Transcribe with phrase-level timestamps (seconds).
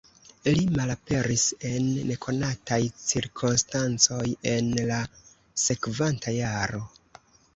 [0.57, 4.97] Li malaperis en nekonataj cirkonstancoj en la
[5.67, 6.83] sekvanta jaro.